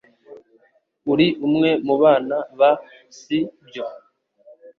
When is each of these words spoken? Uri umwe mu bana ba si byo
Uri 1.11 1.27
umwe 1.47 1.69
mu 1.85 1.95
bana 2.03 2.37
ba 2.59 2.71
si 3.17 3.37
byo 3.67 3.85